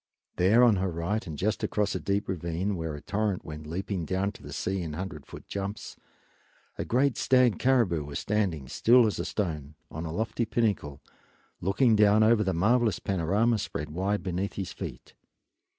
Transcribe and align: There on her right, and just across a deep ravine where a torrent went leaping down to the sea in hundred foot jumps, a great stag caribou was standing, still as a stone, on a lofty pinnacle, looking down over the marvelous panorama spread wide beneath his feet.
There 0.37 0.63
on 0.63 0.77
her 0.77 0.89
right, 0.89 1.27
and 1.27 1.37
just 1.37 1.63
across 1.63 1.93
a 1.93 1.99
deep 1.99 2.27
ravine 2.27 2.75
where 2.75 2.95
a 2.95 3.01
torrent 3.01 3.45
went 3.45 3.67
leaping 3.67 4.03
down 4.03 4.31
to 4.31 4.41
the 4.41 4.51
sea 4.51 4.81
in 4.81 4.93
hundred 4.93 5.27
foot 5.27 5.47
jumps, 5.47 5.95
a 6.75 6.83
great 6.83 7.17
stag 7.17 7.59
caribou 7.59 8.03
was 8.03 8.17
standing, 8.17 8.67
still 8.67 9.05
as 9.05 9.19
a 9.19 9.25
stone, 9.25 9.75
on 9.91 10.03
a 10.07 10.11
lofty 10.11 10.45
pinnacle, 10.45 11.01
looking 11.59 11.95
down 11.95 12.23
over 12.23 12.43
the 12.43 12.51
marvelous 12.51 12.97
panorama 12.97 13.59
spread 13.59 13.91
wide 13.91 14.23
beneath 14.23 14.53
his 14.53 14.73
feet. 14.73 15.13